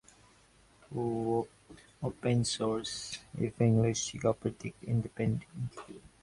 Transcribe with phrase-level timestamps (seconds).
[2.01, 6.01] Open-source evangelists operate independently.